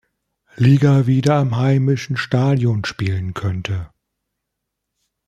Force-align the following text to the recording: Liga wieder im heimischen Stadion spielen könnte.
Liga 0.55 1.05
wieder 1.05 1.39
im 1.41 1.57
heimischen 1.57 2.17
Stadion 2.17 2.85
spielen 2.85 3.35
könnte. 3.35 3.91